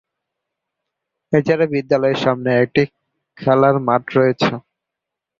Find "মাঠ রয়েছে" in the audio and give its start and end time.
3.87-4.51